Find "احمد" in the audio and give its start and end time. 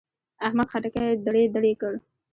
0.45-0.67